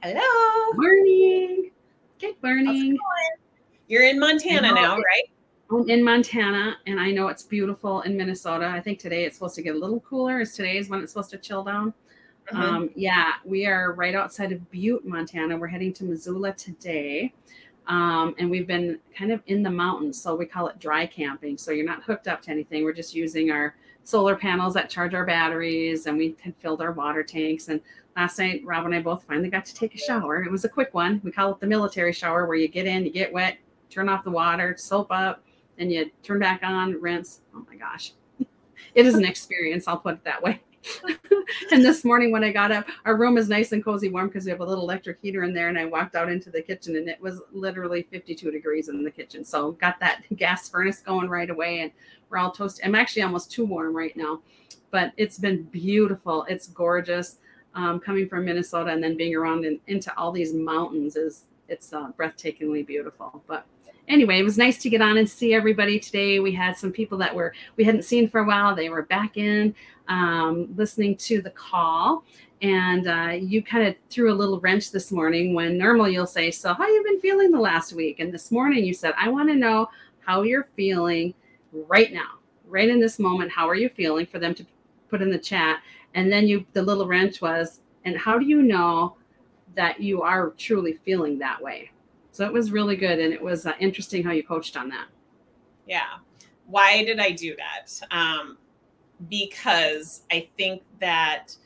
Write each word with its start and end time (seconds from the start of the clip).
Hello. 0.00 0.72
Morning. 0.74 1.72
Good 2.20 2.36
morning. 2.40 2.96
You're 3.88 4.04
in 4.04 4.20
Montana 4.20 4.72
now, 4.72 4.96
right? 4.96 5.24
I'm 5.72 5.90
in 5.90 6.04
Montana 6.04 6.76
and 6.86 7.00
I 7.00 7.10
know 7.10 7.26
it's 7.26 7.42
beautiful 7.42 8.02
in 8.02 8.16
Minnesota. 8.16 8.68
I 8.68 8.80
think 8.80 9.00
today 9.00 9.24
it's 9.24 9.36
supposed 9.36 9.56
to 9.56 9.62
get 9.62 9.74
a 9.74 9.78
little 9.78 9.98
cooler. 10.00 10.40
Is 10.40 10.54
today 10.54 10.78
is 10.78 10.88
when 10.88 11.02
it's 11.02 11.12
supposed 11.12 11.30
to 11.30 11.38
chill 11.38 11.64
down. 11.64 11.92
Mhm. 12.52 12.56
Um, 12.56 12.90
yeah, 12.94 13.32
we 13.44 13.66
are 13.66 13.92
right 13.92 14.14
outside 14.14 14.52
of 14.52 14.70
Butte, 14.70 15.04
Montana. 15.04 15.56
We're 15.56 15.66
heading 15.66 15.92
to 15.94 16.04
Missoula 16.04 16.52
today. 16.52 17.34
Um, 17.88 18.36
and 18.38 18.48
we've 18.48 18.68
been 18.68 19.00
kind 19.16 19.32
of 19.32 19.42
in 19.46 19.64
the 19.64 19.70
mountains, 19.70 20.20
so 20.20 20.36
we 20.36 20.46
call 20.46 20.68
it 20.68 20.78
dry 20.78 21.06
camping. 21.06 21.58
So 21.58 21.72
you're 21.72 21.84
not 21.84 22.04
hooked 22.04 22.28
up 22.28 22.40
to 22.42 22.50
anything. 22.52 22.84
We're 22.84 22.92
just 22.92 23.14
using 23.16 23.50
our 23.50 23.74
solar 24.04 24.36
panels 24.36 24.74
that 24.74 24.88
charge 24.88 25.12
our 25.12 25.26
batteries, 25.26 26.06
and 26.06 26.16
we 26.16 26.36
had 26.40 26.54
filled 26.56 26.80
our 26.80 26.92
water 26.92 27.24
tanks. 27.24 27.68
And 27.68 27.80
last 28.18 28.36
night, 28.40 28.62
Rob 28.64 28.84
and 28.84 28.92
I 28.92 29.00
both 29.00 29.22
finally 29.28 29.48
got 29.48 29.64
to 29.66 29.74
take 29.74 29.94
a 29.94 29.98
shower. 29.98 30.42
It 30.42 30.50
was 30.50 30.64
a 30.64 30.68
quick 30.68 30.92
one. 30.92 31.20
We 31.22 31.30
call 31.30 31.52
it 31.52 31.60
the 31.60 31.68
military 31.68 32.12
shower, 32.12 32.46
where 32.46 32.56
you 32.56 32.66
get 32.66 32.84
in, 32.84 33.04
you 33.04 33.12
get 33.12 33.32
wet, 33.32 33.58
turn 33.90 34.08
off 34.08 34.24
the 34.24 34.30
water, 34.32 34.74
soap 34.76 35.12
up, 35.12 35.44
and 35.78 35.92
you 35.92 36.10
turn 36.24 36.40
back 36.40 36.64
on, 36.64 37.00
rinse. 37.00 37.42
Oh 37.54 37.64
my 37.70 37.76
gosh, 37.76 38.14
it 38.96 39.06
is 39.06 39.14
an 39.14 39.24
experience. 39.24 39.86
I'll 39.86 39.98
put 39.98 40.14
it 40.14 40.24
that 40.24 40.42
way. 40.42 40.60
and 41.70 41.84
this 41.84 42.04
morning 42.04 42.32
when 42.32 42.42
I 42.42 42.50
got 42.50 42.72
up, 42.72 42.88
our 43.04 43.16
room 43.16 43.38
is 43.38 43.48
nice 43.48 43.70
and 43.70 43.84
cozy 43.84 44.08
warm 44.08 44.26
because 44.26 44.44
we 44.44 44.50
have 44.50 44.60
a 44.60 44.64
little 44.64 44.82
electric 44.82 45.18
heater 45.22 45.44
in 45.44 45.54
there. 45.54 45.68
And 45.68 45.78
I 45.78 45.84
walked 45.84 46.16
out 46.16 46.28
into 46.28 46.50
the 46.50 46.62
kitchen 46.62 46.96
and 46.96 47.08
it 47.08 47.20
was 47.20 47.40
literally 47.52 48.08
52 48.10 48.50
degrees 48.50 48.88
in 48.88 49.04
the 49.04 49.10
kitchen. 49.12 49.44
So 49.44 49.72
got 49.72 50.00
that 50.00 50.22
gas 50.36 50.68
furnace 50.68 51.00
going 51.00 51.28
right 51.28 51.50
away 51.50 51.80
and 51.80 51.92
we're 52.30 52.38
all 52.38 52.50
toasted. 52.50 52.84
I'm 52.84 52.96
actually 52.96 53.22
almost 53.22 53.52
too 53.52 53.64
warm 53.64 53.94
right 53.94 54.16
now, 54.16 54.40
but 54.90 55.12
it's 55.16 55.38
been 55.38 55.62
beautiful. 55.64 56.44
It's 56.48 56.66
gorgeous. 56.66 57.38
Um, 57.74 58.00
coming 58.00 58.28
from 58.28 58.44
Minnesota 58.44 58.90
and 58.90 59.02
then 59.02 59.16
being 59.16 59.36
around 59.36 59.64
in, 59.64 59.78
into 59.86 60.16
all 60.18 60.32
these 60.32 60.52
mountains 60.52 61.14
is 61.14 61.44
it's 61.68 61.92
uh, 61.92 62.10
breathtakingly 62.18 62.84
beautiful. 62.84 63.42
But 63.46 63.66
anyway, 64.08 64.38
it 64.38 64.42
was 64.42 64.58
nice 64.58 64.78
to 64.78 64.90
get 64.90 65.00
on 65.00 65.18
and 65.18 65.28
see 65.28 65.54
everybody 65.54 66.00
today. 66.00 66.40
We 66.40 66.52
had 66.52 66.76
some 66.76 66.90
people 66.90 67.18
that 67.18 67.34
were 67.34 67.52
we 67.76 67.84
hadn't 67.84 68.04
seen 68.04 68.28
for 68.28 68.40
a 68.40 68.44
while. 68.44 68.74
They 68.74 68.88
were 68.88 69.02
back 69.02 69.36
in 69.36 69.74
um, 70.08 70.68
listening 70.76 71.16
to 71.18 71.40
the 71.40 71.50
call, 71.50 72.24
and 72.62 73.06
uh, 73.06 73.32
you 73.38 73.62
kind 73.62 73.86
of 73.86 73.94
threw 74.10 74.32
a 74.32 74.34
little 74.34 74.58
wrench 74.60 74.90
this 74.90 75.12
morning 75.12 75.54
when 75.54 75.78
normally 75.78 76.12
you'll 76.12 76.26
say, 76.26 76.50
"So 76.50 76.74
how 76.74 76.86
you 76.86 77.04
been 77.04 77.20
feeling 77.20 77.52
the 77.52 77.60
last 77.60 77.92
week?" 77.92 78.18
And 78.20 78.32
this 78.32 78.50
morning 78.50 78.84
you 78.84 78.94
said, 78.94 79.14
"I 79.18 79.28
want 79.28 79.48
to 79.50 79.54
know 79.54 79.88
how 80.24 80.42
you're 80.42 80.68
feeling 80.74 81.34
right 81.72 82.12
now, 82.12 82.38
right 82.66 82.88
in 82.88 83.00
this 83.00 83.18
moment. 83.18 83.52
How 83.52 83.68
are 83.68 83.76
you 83.76 83.88
feeling?" 83.90 84.26
For 84.26 84.38
them 84.38 84.54
to 84.54 84.66
put 85.10 85.22
in 85.22 85.30
the 85.30 85.38
chat, 85.38 85.80
and 86.18 86.30
then 86.32 86.46
you 86.46 86.66
the 86.72 86.82
little 86.82 87.06
wrench 87.06 87.40
was, 87.40 87.80
"And 88.04 88.16
how 88.16 88.38
do 88.38 88.46
you 88.46 88.62
know?" 88.62 89.16
that 89.74 90.00
you 90.00 90.22
are 90.22 90.50
truly 90.56 90.94
feeling 91.04 91.38
that 91.38 91.62
way 91.62 91.88
so 92.38 92.44
it 92.44 92.52
was 92.52 92.70
really 92.70 92.94
good, 92.94 93.18
and 93.18 93.32
it 93.32 93.42
was 93.42 93.66
uh, 93.66 93.72
interesting 93.80 94.22
how 94.22 94.30
you 94.30 94.44
coached 94.44 94.76
on 94.76 94.88
that. 94.90 95.08
Yeah. 95.88 96.18
Why 96.68 97.02
did 97.02 97.18
I 97.18 97.32
do 97.32 97.56
that? 97.56 97.90
Um, 98.12 98.58
because 99.28 100.22
I 100.30 100.48
think 100.56 100.84
that 101.00 101.56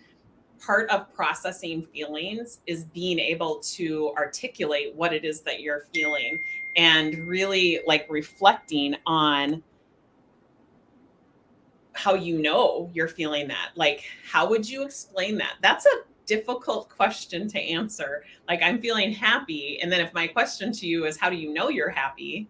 part 0.58 0.89
of 0.89 1.12
processing 1.12 1.83
feelings 1.83 2.61
is 2.67 2.84
being 2.84 3.19
able 3.19 3.56
to 3.75 4.14
articulate 4.17 4.95
what 4.95 5.12
it 5.12 5.27
is 5.27 5.42
that 5.42 5.61
you're 5.61 5.84
feeling 5.92 6.39
and 6.75 7.28
really 7.28 7.80
like 7.86 8.06
reflecting 8.08 8.97
on 9.05 9.62
how 11.94 12.14
you 12.14 12.40
know 12.40 12.90
you're 12.94 13.08
feeling 13.08 13.48
that. 13.48 13.70
Like, 13.74 14.04
how 14.30 14.48
would 14.48 14.68
you 14.68 14.82
explain 14.82 15.36
that? 15.38 15.54
That's 15.60 15.86
a 15.86 16.02
difficult 16.26 16.88
question 16.88 17.48
to 17.48 17.60
answer. 17.60 18.24
Like, 18.48 18.62
I'm 18.62 18.80
feeling 18.80 19.12
happy. 19.12 19.78
And 19.82 19.90
then 19.90 20.00
if 20.00 20.12
my 20.14 20.26
question 20.26 20.72
to 20.72 20.86
you 20.86 21.06
is, 21.06 21.16
how 21.16 21.28
do 21.28 21.36
you 21.36 21.52
know 21.52 21.68
you're 21.68 21.90
happy? 21.90 22.48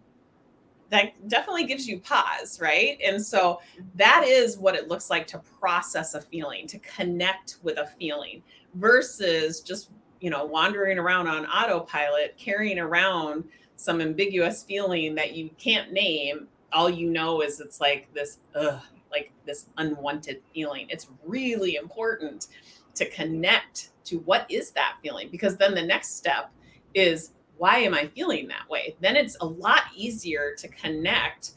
That 0.89 1.27
definitely 1.27 1.65
gives 1.65 1.87
you 1.87 1.99
pause, 1.99 2.59
right? 2.61 2.99
And 3.03 3.23
so 3.23 3.61
that 3.95 4.23
is 4.27 4.57
what 4.57 4.75
it 4.75 4.87
looks 4.87 5.09
like 5.09 5.25
to 5.27 5.39
process 5.59 6.13
a 6.13 6.21
feeling, 6.21 6.67
to 6.67 6.79
connect 6.79 7.57
with 7.63 7.77
a 7.77 7.87
feeling 7.99 8.43
versus 8.75 9.61
just, 9.61 9.89
you 10.21 10.29
know, 10.29 10.45
wandering 10.45 10.99
around 10.99 11.27
on 11.27 11.45
autopilot, 11.47 12.37
carrying 12.37 12.79
around 12.79 13.43
some 13.75 14.01
ambiguous 14.01 14.63
feeling 14.63 15.15
that 15.15 15.33
you 15.33 15.49
can't 15.57 15.91
name. 15.91 16.47
All 16.71 16.89
you 16.89 17.09
know 17.09 17.41
is 17.41 17.59
it's 17.59 17.81
like 17.81 18.07
this, 18.13 18.37
ugh, 18.55 18.79
like 19.13 19.31
this 19.45 19.67
unwanted 19.77 20.41
feeling. 20.53 20.87
It's 20.89 21.07
really 21.25 21.75
important 21.75 22.47
to 22.95 23.09
connect 23.09 23.91
to 24.05 24.19
what 24.19 24.45
is 24.49 24.71
that 24.71 24.97
feeling 25.01 25.29
because 25.31 25.55
then 25.55 25.73
the 25.73 25.81
next 25.81 26.17
step 26.17 26.51
is 26.93 27.31
why 27.57 27.77
am 27.77 27.93
I 27.93 28.07
feeling 28.07 28.47
that 28.49 28.69
way? 28.69 28.95
Then 28.99 29.15
it's 29.15 29.37
a 29.39 29.45
lot 29.45 29.83
easier 29.95 30.53
to 30.57 30.67
connect 30.67 31.53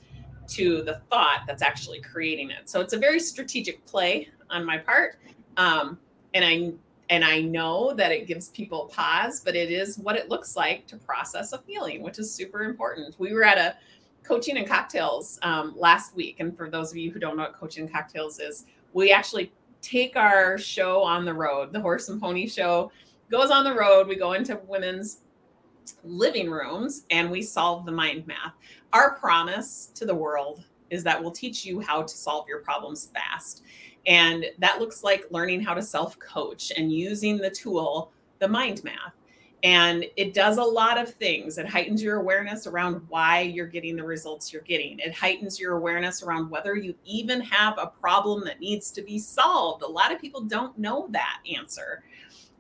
to 0.49 0.83
the 0.83 1.01
thought 1.11 1.41
that's 1.47 1.63
actually 1.63 2.01
creating 2.01 2.51
it. 2.51 2.69
So 2.69 2.81
it's 2.81 2.93
a 2.93 2.99
very 2.99 3.19
strategic 3.19 3.85
play 3.87 4.29
on 4.51 4.65
my 4.65 4.79
part. 4.79 5.19
Um, 5.57 5.99
and 6.35 6.45
I 6.45 6.73
and 7.09 7.25
I 7.25 7.41
know 7.41 7.95
that 7.95 8.11
it 8.11 8.27
gives 8.27 8.49
people 8.49 8.91
pause, 8.93 9.41
but 9.41 9.55
it 9.55 9.71
is 9.71 9.97
what 9.97 10.17
it 10.17 10.29
looks 10.29 10.57
like 10.57 10.87
to 10.89 10.97
process 10.97 11.53
a 11.53 11.59
feeling, 11.59 12.03
which 12.03 12.19
is 12.19 12.33
super 12.33 12.65
important. 12.65 13.15
We 13.19 13.33
were 13.33 13.45
at 13.45 13.59
a 13.59 13.77
coaching 14.27 14.57
and 14.59 14.67
cocktails 14.67 15.39
um, 15.43 15.75
last 15.77 16.15
week, 16.15 16.37
and 16.41 16.57
for 16.57 16.69
those 16.69 16.91
of 16.91 16.97
you 16.97 17.11
who 17.11 17.19
don't 17.19 17.37
know 17.37 17.45
what 17.45 17.55
coaching 17.55 17.85
and 17.85 17.93
cocktails 17.93 18.41
is, 18.41 18.67
we 18.93 19.13
actually 19.13 19.53
take 19.83 20.17
our 20.17 20.59
show 20.59 21.03
on 21.03 21.25
the 21.25 21.33
road. 21.33 21.73
The 21.73 21.81
horse 21.81 22.09
and 22.09 22.21
pony 22.21 22.47
show 22.47 22.91
goes 23.31 23.51
on 23.51 23.65
the 23.65 23.75
road. 23.75 24.09
We 24.09 24.17
go 24.17 24.33
into 24.33 24.61
women's 24.67 25.21
living 26.03 26.51
rooms 26.51 27.05
and 27.11 27.31
we 27.31 27.43
solve 27.43 27.87
the 27.87 27.93
mind 27.93 28.27
math. 28.27 28.55
Our 28.93 29.15
promise 29.15 29.91
to 29.95 30.05
the 30.05 30.15
world 30.15 30.65
is 30.91 31.05
that 31.05 31.21
we'll 31.21 31.33
teach 31.33 31.65
you 31.65 31.81
how 31.81 32.03
to 32.03 32.17
solve 32.17 32.47
your 32.49 32.61
problems 32.61 33.11
fast. 33.15 33.63
And 34.07 34.47
that 34.59 34.81
looks 34.81 35.03
like 35.03 35.25
learning 35.31 35.63
how 35.63 35.75
to 35.75 35.83
self 35.83 36.19
coach 36.19 36.73
and 36.77 36.93
using 36.93 37.39
the 37.39 37.51
tool, 37.51 38.13
the 38.39 38.49
mind 38.49 38.85
math. 38.85 39.15
And 39.63 40.05
it 40.17 40.35
does 40.35 40.59
a 40.59 40.63
lot 40.63 40.99
of 40.99 41.13
things. 41.15 41.59
It 41.59 41.67
heightens 41.67 42.03
your 42.03 42.17
awareness 42.17 42.67
around 42.67 43.03
why 43.09 43.41
you're 43.41 43.67
getting 43.67 43.97
the 43.97 44.05
results 44.05 44.53
you're 44.53 44.63
getting. 44.63 44.99
It 44.99 45.15
heightens 45.15 45.59
your 45.59 45.77
awareness 45.77 46.23
around 46.23 46.51
whether 46.51 46.77
you 46.77 46.95
even 47.05 47.41
have 47.41 47.79
a 47.79 47.87
problem 47.87 48.45
that 48.45 48.61
needs 48.61 48.91
to 48.93 49.03
be 49.03 49.19
solved. 49.19 49.83
A 49.83 49.89
lot 49.89 50.13
of 50.13 50.21
people 50.21 50.43
don't 50.43 50.77
know 50.79 51.09
that 51.11 51.39
answer. 51.53 52.05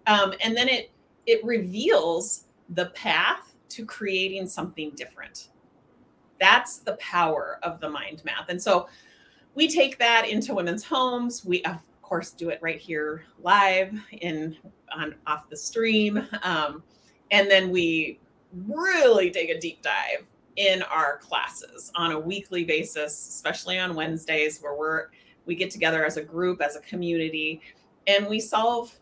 Um, 0.06 0.32
and 0.42 0.56
then 0.56 0.68
it 0.68 0.90
it 1.26 1.44
reveals 1.44 2.44
the 2.70 2.86
path 2.86 3.54
to 3.68 3.84
creating 3.84 4.46
something 4.46 4.90
different. 4.96 5.48
That's 6.40 6.78
the 6.78 6.94
power 6.94 7.58
of 7.62 7.80
the 7.80 7.90
mind 7.90 8.22
math. 8.24 8.48
And 8.48 8.62
so 8.62 8.88
we 9.54 9.68
take 9.68 9.98
that 9.98 10.28
into 10.28 10.54
women's 10.54 10.84
homes. 10.84 11.44
We 11.44 11.62
of 11.64 11.78
course 12.06 12.30
do 12.30 12.50
it 12.50 12.60
right 12.62 12.78
here 12.78 13.24
live 13.42 13.92
in 14.12 14.56
on 14.96 15.14
off 15.26 15.50
the 15.50 15.56
stream. 15.56 16.26
Um, 16.42 16.82
and 17.32 17.50
then 17.50 17.70
we 17.70 18.20
really 18.68 19.30
take 19.30 19.50
a 19.50 19.58
deep 19.58 19.82
dive 19.82 20.24
in 20.54 20.82
our 20.84 21.18
classes 21.18 21.90
on 21.96 22.12
a 22.12 22.18
weekly 22.18 22.64
basis, 22.64 23.12
especially 23.28 23.78
on 23.78 23.94
Wednesdays 23.94 24.60
where 24.60 24.74
we're 24.74 25.06
we 25.46 25.54
get 25.54 25.70
together 25.70 26.04
as 26.04 26.16
a 26.16 26.22
group, 26.22 26.62
as 26.62 26.76
a 26.76 26.80
community, 26.80 27.60
and 28.06 28.26
we 28.26 28.40
solve 28.40 28.96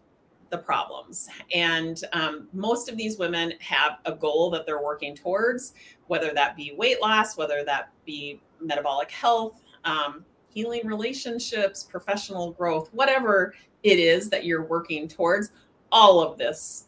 the 0.50 0.58
problems. 0.58 1.28
And 1.54 2.02
um, 2.12 2.48
most 2.52 2.88
of 2.88 2.96
these 2.96 3.18
women 3.18 3.54
have 3.60 3.98
a 4.04 4.12
goal 4.12 4.50
that 4.50 4.66
they're 4.66 4.82
working 4.82 5.14
towards, 5.14 5.74
whether 6.06 6.32
that 6.34 6.56
be 6.56 6.74
weight 6.76 7.00
loss, 7.00 7.36
whether 7.36 7.64
that 7.64 7.90
be 8.04 8.40
metabolic 8.60 9.10
health, 9.10 9.62
um, 9.84 10.24
healing 10.54 10.86
relationships, 10.86 11.82
professional 11.82 12.52
growth, 12.52 12.88
whatever 12.92 13.54
it 13.82 13.98
is 13.98 14.30
that 14.30 14.44
you're 14.44 14.64
working 14.64 15.08
towards. 15.08 15.50
All 15.92 16.20
of 16.20 16.38
this 16.38 16.86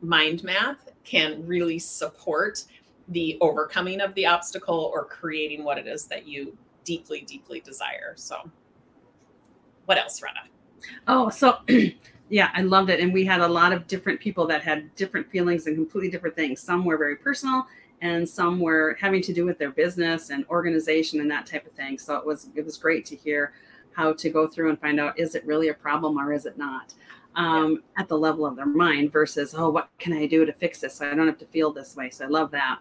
mind 0.00 0.44
math 0.44 0.88
can 1.04 1.44
really 1.46 1.78
support 1.78 2.64
the 3.08 3.38
overcoming 3.40 4.00
of 4.00 4.14
the 4.14 4.26
obstacle 4.26 4.90
or 4.92 5.04
creating 5.04 5.64
what 5.64 5.78
it 5.78 5.86
is 5.86 6.04
that 6.06 6.26
you 6.26 6.56
deeply, 6.84 7.22
deeply 7.22 7.60
desire. 7.60 8.12
So, 8.16 8.50
what 9.86 9.98
else, 9.98 10.22
Retta? 10.22 10.40
Oh, 11.06 11.30
so 11.30 11.58
yeah, 12.28 12.50
I 12.54 12.62
loved 12.62 12.90
it. 12.90 13.00
And 13.00 13.12
we 13.12 13.24
had 13.24 13.40
a 13.40 13.48
lot 13.48 13.72
of 13.72 13.86
different 13.86 14.20
people 14.20 14.46
that 14.48 14.62
had 14.62 14.94
different 14.94 15.30
feelings 15.30 15.66
and 15.66 15.76
completely 15.76 16.10
different 16.10 16.36
things. 16.36 16.60
Some 16.60 16.84
were 16.84 16.98
very 16.98 17.16
personal 17.16 17.66
and 18.00 18.28
some 18.28 18.60
were 18.60 18.96
having 19.00 19.22
to 19.22 19.32
do 19.32 19.44
with 19.44 19.58
their 19.58 19.70
business 19.70 20.30
and 20.30 20.44
organization 20.48 21.20
and 21.20 21.30
that 21.30 21.46
type 21.46 21.66
of 21.66 21.72
thing. 21.72 21.98
So 21.98 22.16
it 22.16 22.24
was 22.26 22.50
it 22.54 22.64
was 22.64 22.76
great 22.76 23.04
to 23.06 23.16
hear 23.16 23.52
how 23.92 24.12
to 24.12 24.30
go 24.30 24.46
through 24.46 24.70
and 24.70 24.80
find 24.80 25.00
out 25.00 25.18
is 25.18 25.34
it 25.34 25.44
really 25.44 25.68
a 25.68 25.74
problem 25.74 26.18
or 26.18 26.32
is 26.32 26.46
it 26.46 26.56
not? 26.56 26.94
Um, 27.34 27.72
yeah. 27.72 28.02
at 28.02 28.08
the 28.08 28.18
level 28.18 28.46
of 28.46 28.56
their 28.56 28.66
mind 28.66 29.12
versus, 29.12 29.54
oh, 29.56 29.70
what 29.70 29.90
can 29.98 30.12
I 30.12 30.26
do 30.26 30.44
to 30.44 30.52
fix 30.52 30.80
this? 30.80 30.94
So 30.94 31.08
I 31.08 31.14
don't 31.14 31.26
have 31.26 31.38
to 31.38 31.46
feel 31.46 31.72
this 31.72 31.94
way. 31.94 32.10
So 32.10 32.24
I 32.24 32.28
love 32.28 32.50
that. 32.50 32.78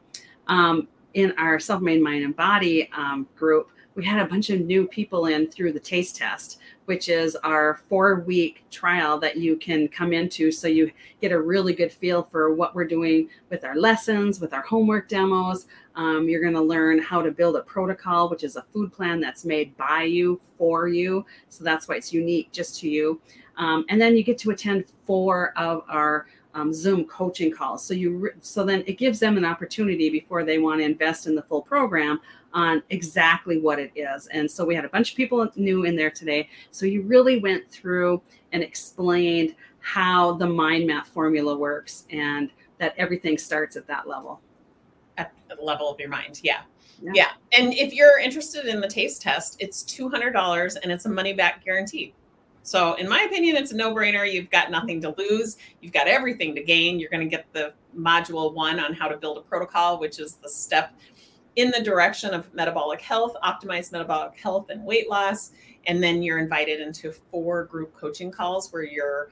Um, 0.47 0.87
in 1.13 1.31
our 1.37 1.59
self-made 1.59 2.01
mind 2.01 2.23
and 2.23 2.35
body 2.35 2.89
um, 2.95 3.27
group, 3.35 3.69
we 3.97 4.05
had 4.05 4.23
a 4.23 4.29
bunch 4.29 4.51
of 4.51 4.61
new 4.61 4.87
people 4.87 5.25
in 5.25 5.49
through 5.49 5.73
the 5.73 5.79
taste 5.79 6.15
test, 6.15 6.59
which 6.85 7.09
is 7.09 7.35
our 7.37 7.81
four 7.89 8.19
week 8.21 8.63
trial 8.69 9.19
that 9.19 9.37
you 9.37 9.57
can 9.57 9.87
come 9.87 10.13
into 10.13 10.51
so 10.51 10.67
you 10.67 10.91
get 11.19 11.31
a 11.31 11.41
really 11.41 11.73
good 11.73 11.91
feel 11.91 12.21
for 12.21 12.53
what 12.53 12.75
we're 12.75 12.85
doing 12.85 13.27
with 13.49 13.65
our 13.65 13.75
lessons, 13.75 14.39
with 14.39 14.53
our 14.53 14.61
homework 14.61 15.09
demos. 15.09 15.65
Um, 15.95 16.29
you're 16.29 16.43
going 16.43 16.53
to 16.53 16.61
learn 16.61 16.99
how 16.99 17.23
to 17.23 17.31
build 17.31 17.55
a 17.55 17.61
protocol, 17.61 18.29
which 18.29 18.43
is 18.43 18.55
a 18.55 18.61
food 18.71 18.93
plan 18.93 19.19
that's 19.19 19.45
made 19.45 19.75
by 19.77 20.03
you 20.03 20.39
for 20.59 20.87
you. 20.87 21.25
So 21.49 21.63
that's 21.63 21.87
why 21.87 21.95
it's 21.95 22.13
unique 22.13 22.51
just 22.51 22.79
to 22.81 22.89
you. 22.89 23.19
Um, 23.57 23.83
and 23.89 23.99
then 23.99 24.15
you 24.15 24.23
get 24.23 24.37
to 24.39 24.51
attend 24.51 24.85
four 25.07 25.53
of 25.57 25.81
our 25.89 26.27
um, 26.57 26.73
Zoom 26.73 27.05
coaching 27.05 27.51
calls. 27.51 27.85
So 27.85 27.93
you 27.93 28.31
so 28.41 28.63
then 28.63 28.83
it 28.87 28.97
gives 28.97 29.19
them 29.19 29.37
an 29.37 29.45
opportunity 29.45 30.09
before 30.09 30.43
they 30.43 30.57
want 30.57 30.79
to 30.79 30.85
invest 30.85 31.27
in 31.27 31.35
the 31.35 31.43
full 31.43 31.61
program 31.61 32.19
on 32.53 32.81
exactly 32.89 33.59
what 33.59 33.77
it 33.77 33.91
is. 33.95 34.27
And 34.27 34.49
so 34.49 34.65
we 34.65 34.73
had 34.73 34.83
a 34.83 34.89
bunch 34.89 35.11
of 35.11 35.17
people 35.17 35.47
new 35.55 35.85
in 35.85 35.95
there 35.95 36.09
today. 36.09 36.49
So 36.71 36.85
you 36.87 37.03
really 37.03 37.39
went 37.39 37.69
through 37.69 38.21
and 38.53 38.63
explained 38.63 39.55
how 39.79 40.33
the 40.33 40.47
mind 40.47 40.87
math 40.87 41.07
formula 41.09 41.55
works 41.55 42.05
and 42.09 42.49
that 42.79 42.95
everything 42.97 43.37
starts 43.37 43.75
at 43.75 43.85
that 43.87 44.07
level. 44.07 44.41
At 45.17 45.31
the 45.49 45.63
level 45.63 45.91
of 45.91 45.99
your 45.99 46.09
mind. 46.09 46.41
Yeah. 46.43 46.61
Yeah. 47.01 47.11
yeah. 47.13 47.29
And 47.55 47.73
if 47.75 47.93
you're 47.93 48.19
interested 48.19 48.65
in 48.65 48.81
the 48.81 48.87
taste 48.87 49.21
test, 49.21 49.57
it's 49.59 49.83
$200 49.83 50.77
and 50.81 50.91
it's 50.91 51.05
a 51.05 51.09
money 51.09 51.33
back 51.33 51.63
guarantee. 51.63 52.15
So, 52.67 52.95
in 52.95 53.07
my 53.07 53.21
opinion, 53.21 53.55
it's 53.55 53.71
a 53.71 53.77
no 53.77 53.95
brainer. 53.95 54.29
You've 54.29 54.49
got 54.49 54.69
nothing 54.69 54.99
to 55.03 55.15
lose, 55.17 55.55
you've 55.79 55.93
got 55.93 56.09
everything 56.09 56.53
to 56.55 56.61
gain. 56.61 56.99
You're 56.99 57.09
going 57.09 57.23
to 57.23 57.33
get 57.33 57.45
the 57.53 57.73
module 57.97 58.53
one 58.53 58.77
on 58.77 58.93
how 58.93 59.07
to 59.07 59.15
build 59.15 59.37
a 59.37 59.41
protocol, 59.41 60.01
which 60.01 60.19
is 60.19 60.35
the 60.35 60.49
step 60.49 60.93
in 61.55 61.71
the 61.71 61.81
direction 61.81 62.33
of 62.33 62.53
metabolic 62.53 62.99
health, 62.99 63.37
optimized 63.41 63.93
metabolic 63.93 64.37
health, 64.37 64.69
and 64.69 64.83
weight 64.83 65.09
loss. 65.09 65.51
And 65.85 66.03
then 66.03 66.21
you're 66.21 66.39
invited 66.39 66.81
into 66.81 67.13
four 67.31 67.63
group 67.63 67.95
coaching 67.95 68.31
calls 68.31 68.73
where 68.73 68.83
you're 68.83 69.31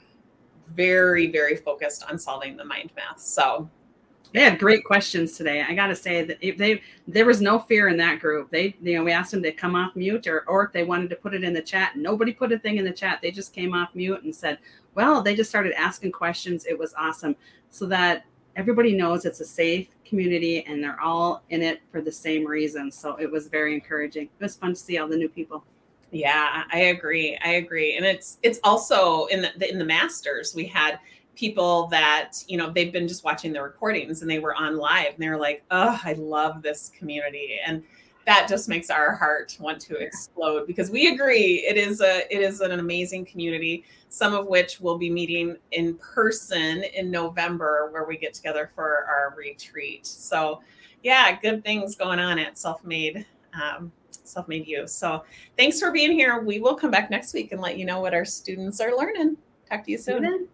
very, 0.74 1.30
very 1.30 1.58
focused 1.58 2.06
on 2.10 2.18
solving 2.18 2.56
the 2.56 2.64
mind 2.64 2.92
math. 2.96 3.20
So, 3.20 3.70
they 4.36 4.42
had 4.42 4.60
great 4.60 4.84
questions 4.84 5.38
today. 5.38 5.64
I 5.68 5.74
got 5.74 5.88
to 5.88 5.96
say 5.96 6.24
that 6.26 6.38
if 6.42 6.58
they 6.58 6.82
there 7.08 7.26
was 7.26 7.40
no 7.40 7.58
fear 7.58 7.88
in 7.88 7.96
that 7.98 8.20
group. 8.20 8.52
They 8.52 8.76
you 8.82 8.98
know 8.98 9.04
we 9.04 9.14
asked 9.14 9.32
them 9.32 9.42
to 9.44 9.52
come 9.52 9.76
off 9.76 9.96
mute 9.96 10.28
or 10.28 10.44
or 10.48 10.66
if 10.66 10.74
they 10.74 10.84
wanted 10.84 11.10
to 11.12 11.16
put 11.16 11.34
it 11.34 11.44
in 11.44 11.54
the 11.54 11.62
chat. 11.62 11.96
Nobody 11.96 12.34
put 12.34 12.52
a 12.52 12.60
thing 12.60 12.78
in 12.78 12.84
the 12.84 12.92
chat. 12.92 13.20
They 13.22 13.32
just 13.32 13.54
came 13.54 13.74
off 13.74 13.96
mute 13.96 14.24
and 14.24 14.36
said, 14.36 14.60
"Well, 14.94 15.22
they 15.22 15.36
just 15.36 15.50
started 15.50 15.74
asking 15.80 16.12
questions. 16.12 16.66
It 16.66 16.78
was 16.78 16.94
awesome." 16.96 17.38
So 17.70 17.86
that 17.88 18.26
everybody 18.58 18.94
knows 18.94 19.26
it's 19.26 19.40
a 19.40 19.46
safe 19.46 19.88
community 20.06 20.66
and 20.66 20.84
they're 20.84 21.00
all 21.00 21.44
in 21.50 21.62
it 21.62 21.82
for 21.92 22.02
the 22.02 22.12
same 22.12 22.46
reason. 22.46 22.92
So 22.92 23.16
it 23.16 23.32
was 23.32 23.48
very 23.48 23.74
encouraging. 23.74 24.24
It 24.24 24.44
was 24.44 24.56
fun 24.56 24.72
to 24.72 24.80
see 24.80 24.98
all 24.98 25.08
the 25.08 25.18
new 25.18 25.30
people. 25.30 25.64
Yeah, 26.12 26.64
I 26.72 26.78
agree. 26.78 27.38
I 27.44 27.54
agree. 27.54 27.98
And 27.98 28.06
it's 28.06 28.38
it's 28.44 28.60
also 28.64 29.26
in 29.26 29.42
the 29.42 29.70
in 29.70 29.80
the 29.80 29.86
masters 29.86 30.54
we 30.54 30.66
had 30.66 31.00
people 31.36 31.88
that 31.88 32.44
you 32.48 32.58
know 32.58 32.70
they've 32.70 32.94
been 32.94 33.08
just 33.08 33.24
watching 33.24 33.54
the 33.54 33.62
recordings 33.62 34.22
and 34.22 34.30
they 34.30 34.40
were 34.40 34.56
on 34.56 34.78
live 34.78 35.14
and 35.14 35.18
they're 35.20 35.38
like 35.38 35.64
oh 35.72 36.00
i 36.04 36.14
love 36.14 36.62
this 36.62 36.92
community. 36.98 37.60
And 37.66 37.84
that 38.26 38.48
just 38.50 38.68
makes 38.68 38.90
our 38.90 39.14
heart 39.16 39.56
want 39.60 39.80
to 39.80 39.96
explode 39.98 40.66
because 40.66 40.90
we 40.90 41.14
agree 41.14 41.64
it 41.68 41.78
is 41.78 42.02
a 42.02 42.24
it 42.36 42.42
is 42.42 42.60
an 42.62 42.72
amazing 42.72 43.26
community 43.26 43.84
some 44.10 44.34
of 44.34 44.48
which 44.48 44.80
we'll 44.80 44.98
be 44.98 45.10
meeting 45.10 45.56
in 45.72 45.96
person 45.98 46.84
in 46.96 47.12
november 47.12 47.90
where 47.92 48.06
we 48.06 48.18
get 48.18 48.34
together 48.34 48.70
for 48.74 49.06
our 49.06 49.36
retreat. 49.38 50.08
So 50.08 50.62
yeah 51.04 51.40
good 51.40 51.64
things 51.64 51.96
going 51.96 52.20
on 52.20 52.40
at 52.40 52.58
self-made 52.58 53.26
um, 53.54 53.92
self-made 54.10 54.68
you 54.68 54.88
so 54.88 55.24
thanks 55.58 55.80
for 55.80 55.92
being 55.92 56.12
here. 56.12 56.40
We 56.42 56.60
will 56.60 56.76
come 56.76 56.92
back 56.92 57.10
next 57.12 57.34
week 57.34 57.52
and 57.52 57.62
let 57.62 57.78
you 57.78 57.86
know 57.86 58.00
what 58.00 58.14
our 58.14 58.26
students 58.26 58.82
are 58.82 58.98
learning. 58.98 59.38
Talk 59.70 59.86
to 59.86 59.92
you 59.92 59.98
soon 59.98 60.48